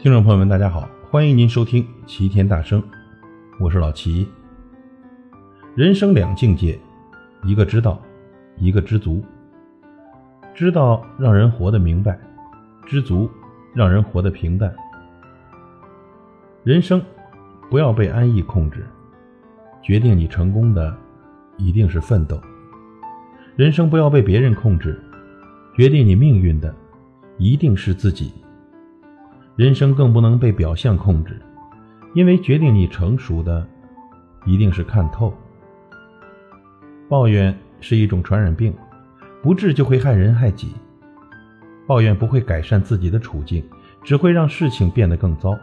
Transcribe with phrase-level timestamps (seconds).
[0.00, 2.80] 听众朋友们，大家好，欢迎您收听齐天大圣，
[3.58, 4.28] 我是老齐。
[5.74, 6.78] 人生两境界，
[7.42, 8.00] 一个知道，
[8.58, 9.24] 一个知足。
[10.54, 12.16] 知道让人活得明白，
[12.86, 13.28] 知足
[13.74, 14.72] 让人活得平淡。
[16.62, 17.02] 人生
[17.68, 18.86] 不要被安逸控制，
[19.82, 20.96] 决定你成功的
[21.56, 22.40] 一定是奋斗。
[23.56, 24.96] 人生不要被别人控制，
[25.74, 26.72] 决定你命运的
[27.36, 28.32] 一定是自己。
[29.58, 31.36] 人生更不能被表象控制，
[32.14, 33.66] 因为决定你成熟的
[34.46, 35.34] 一定是看透。
[37.08, 38.72] 抱怨是一种传染病，
[39.42, 40.76] 不治就会害人害己。
[41.88, 43.60] 抱怨不会改善自己的处境，
[44.04, 45.58] 只会让事情变得更糟。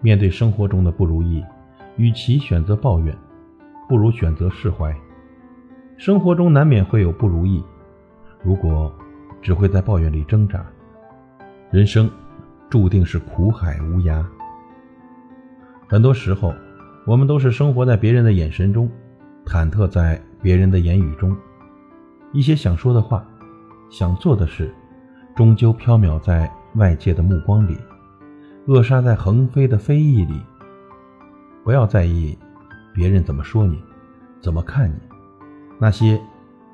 [0.00, 1.44] 面对生活中的不如意，
[1.98, 3.14] 与其选择抱怨，
[3.86, 4.96] 不如选择释怀。
[5.98, 7.62] 生活中难免会有不如意，
[8.42, 8.90] 如果
[9.42, 10.64] 只会在抱怨里挣扎，
[11.70, 12.10] 人生。
[12.68, 14.24] 注定是苦海无涯。
[15.88, 16.52] 很多时候，
[17.06, 18.90] 我们都是生活在别人的眼神中，
[19.44, 21.36] 忐忑在别人的言语中，
[22.32, 23.24] 一些想说的话，
[23.90, 24.74] 想做的事，
[25.34, 27.78] 终究飘渺在外界的目光里，
[28.66, 30.40] 扼杀在横飞的非议里。
[31.62, 32.36] 不要在意
[32.92, 33.80] 别人怎么说你，
[34.40, 34.96] 怎么看你，
[35.78, 36.20] 那些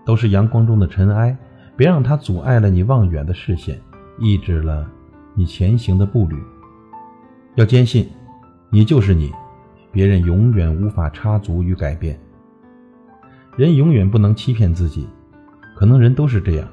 [0.06, 1.36] 都是阳光中的尘埃，
[1.76, 3.78] 别让它阻碍了你望远的视线，
[4.18, 4.90] 抑制了。
[5.34, 6.36] 你前行的步履，
[7.54, 8.06] 要坚信，
[8.70, 9.32] 你就是你，
[9.90, 12.18] 别人永远无法插足与改变。
[13.56, 15.06] 人永远不能欺骗自己，
[15.74, 16.68] 可能人都是这样。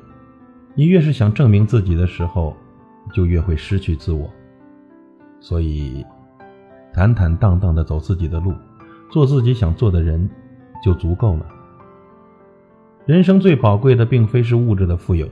[0.76, 2.56] 你越是想证明自己的时候，
[3.14, 4.30] 就越会失去自我。
[5.40, 6.06] 所以，
[6.94, 8.54] 坦坦荡荡的走自己的路，
[9.10, 10.30] 做自己想做的人，
[10.84, 11.46] 就足够了。
[13.06, 15.28] 人生最宝贵的，并非是物质的富有。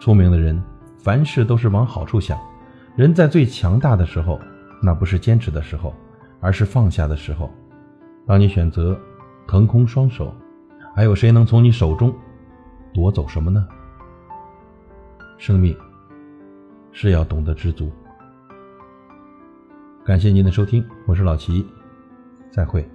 [0.00, 0.62] 聪明的人。
[1.02, 2.38] 凡事都是往好处想。
[2.96, 4.38] 人在最强大的时候，
[4.82, 5.94] 那不是坚持的时候，
[6.40, 7.50] 而是放下的时候。
[8.26, 8.98] 当你选择
[9.48, 10.34] 腾空双手，
[10.94, 12.14] 还有谁能从你手中
[12.92, 13.66] 夺走什么呢？
[15.38, 15.74] 生命
[16.92, 17.90] 是要懂得知足。
[20.04, 21.64] 感谢您的收听，我是老齐，
[22.50, 22.86] 再会。